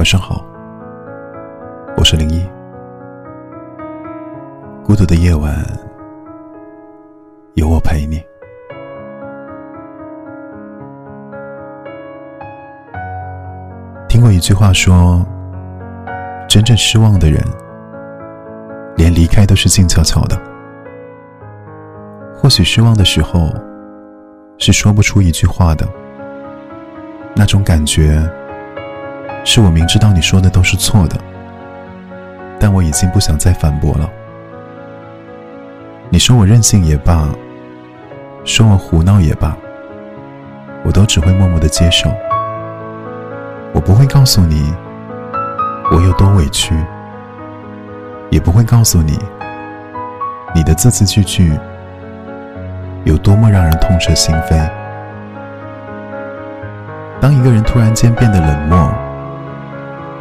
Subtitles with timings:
[0.00, 0.42] 晚上好，
[1.98, 2.42] 我是零一。
[4.82, 5.54] 孤独的夜晚，
[7.52, 8.18] 有我陪你。
[14.08, 15.22] 听过一句话说，
[16.48, 17.38] 真正失望的人，
[18.96, 20.40] 连离开都是静悄悄的。
[22.34, 23.50] 或许失望的时候，
[24.56, 25.86] 是说不出一句话的。
[27.36, 28.18] 那种感觉，
[29.52, 31.16] 是我明知道你说的都是错的，
[32.60, 34.08] 但我已经不想再反驳了。
[36.08, 37.28] 你说我任性也罢，
[38.44, 39.56] 说我胡闹也罢，
[40.84, 42.08] 我都只会默默的接受。
[43.72, 44.72] 我不会告诉你
[45.90, 46.72] 我有多委屈，
[48.30, 49.18] 也不会告诉你
[50.54, 51.58] 你的字字句句
[53.02, 54.70] 有多么让人痛彻心扉。
[57.20, 58.94] 当一个人突然间变得冷漠，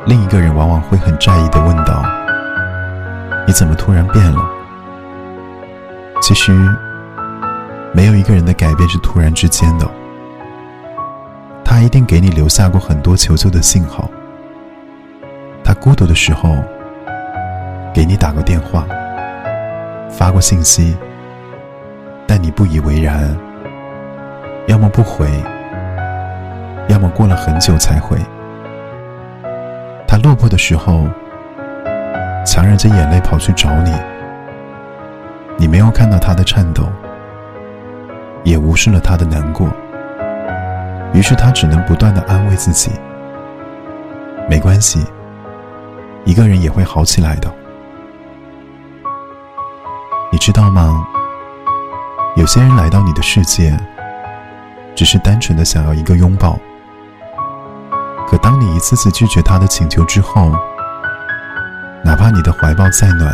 [0.06, 2.04] 另一个人往往会很在意的问道
[3.46, 4.42] ：“你怎么突然变了？”
[6.22, 6.52] 其实，
[7.94, 9.88] 没有一个人的改变是突然之间的。
[11.64, 14.10] 他一定给你留下过很多求救的信号。
[15.64, 16.56] 他孤独的时候，
[17.94, 18.86] 给你打过电话，
[20.10, 20.98] 发过信息，
[22.26, 23.38] 但你不以为然，
[24.68, 25.28] 要么不回，
[26.88, 28.18] 要么过了很久才回。
[30.10, 31.08] 他落魄的时候，
[32.44, 33.94] 强忍着眼泪跑去找你。
[35.56, 36.82] 你没有看到他的颤抖，
[38.44, 39.70] 也无视了他的难过，
[41.14, 42.90] 于是他只能不断的安慰自己
[44.50, 45.06] ：“没关系，
[46.26, 47.48] 一个人也会好起来的。”
[50.34, 51.08] 你知道吗？
[52.36, 53.78] 有些人来到你的世界，
[54.96, 56.58] 只是单纯的想要一个拥抱，
[58.30, 60.52] 可当你一次次拒绝他的请求之后，
[62.04, 63.34] 哪怕你的怀抱再暖，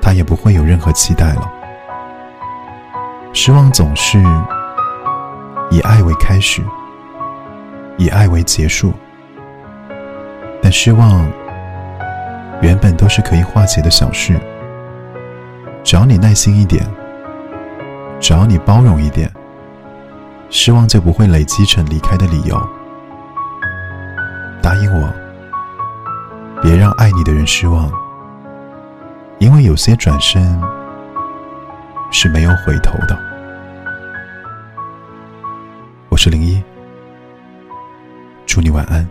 [0.00, 1.50] 他也不会有任何期待了。
[3.32, 4.22] 失望总是
[5.68, 6.62] 以爱为开始，
[7.96, 8.92] 以爱为结束，
[10.62, 11.28] 但失望
[12.62, 14.38] 原本都是可以化解的小事。
[15.82, 16.88] 只要你耐心一点，
[18.20, 19.28] 只要你包容一点，
[20.50, 22.56] 失望就不会累积成离开的理由。
[24.64, 25.12] 答应我，
[26.62, 27.92] 别让爱你的人失望。
[29.38, 30.58] 因为有些转身
[32.10, 33.14] 是没有回头的。
[36.08, 36.62] 我是零一，
[38.46, 39.06] 祝你晚安。